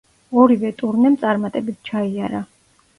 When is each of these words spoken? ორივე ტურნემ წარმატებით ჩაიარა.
ორივე 0.43 0.71
ტურნემ 0.79 1.19
წარმატებით 1.27 1.81
ჩაიარა. 1.93 2.47